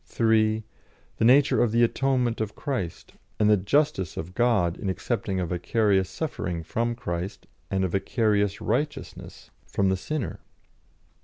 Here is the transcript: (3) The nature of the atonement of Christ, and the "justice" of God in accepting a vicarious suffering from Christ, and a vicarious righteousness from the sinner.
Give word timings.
(3) 0.05 0.63
The 1.17 1.25
nature 1.25 1.61
of 1.61 1.71
the 1.71 1.83
atonement 1.83 2.41
of 2.41 2.55
Christ, 2.55 3.13
and 3.39 3.51
the 3.51 3.55
"justice" 3.55 4.17
of 4.17 4.33
God 4.33 4.75
in 4.75 4.89
accepting 4.89 5.39
a 5.39 5.45
vicarious 5.45 6.09
suffering 6.09 6.63
from 6.63 6.95
Christ, 6.95 7.45
and 7.69 7.83
a 7.85 7.87
vicarious 7.87 8.59
righteousness 8.61 9.51
from 9.67 9.89
the 9.89 9.97
sinner. 9.97 10.39